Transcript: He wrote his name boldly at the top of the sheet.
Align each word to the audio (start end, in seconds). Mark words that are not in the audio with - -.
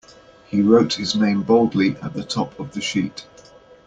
He 0.47 0.63
wrote 0.63 0.93
his 0.95 1.15
name 1.15 1.43
boldly 1.43 1.95
at 1.97 2.13
the 2.15 2.23
top 2.23 2.59
of 2.59 2.71
the 2.73 2.81
sheet. 2.81 3.27